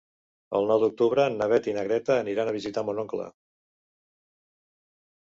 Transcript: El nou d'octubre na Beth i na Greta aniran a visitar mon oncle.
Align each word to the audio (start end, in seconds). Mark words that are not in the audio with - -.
El 0.59 0.63
nou 0.69 0.79
d'octubre 0.83 1.25
na 1.33 1.47
Beth 1.51 1.69
i 1.71 1.75
na 1.79 1.83
Greta 1.87 2.15
aniran 2.23 2.49
a 2.53 2.55
visitar 2.57 2.85
mon 2.87 3.03
oncle. 3.05 3.29